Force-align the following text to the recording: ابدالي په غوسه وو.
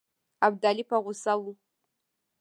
ابدالي 0.47 0.83
په 0.89 0.97
غوسه 1.03 1.33
وو. 1.41 1.53